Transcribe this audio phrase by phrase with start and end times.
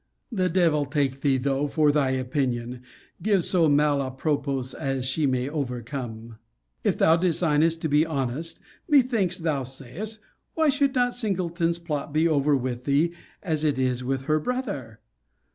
[0.31, 2.81] The devil take thee, though, for thy opinion,
[3.21, 6.37] given so mal a propos, that she may be overcome.
[6.83, 8.59] If thou designest to be honest,
[8.91, 10.17] methinkst thou sayest,
[10.55, 15.01] Why should not Singleton's plot be over with thee, as it is with her brother?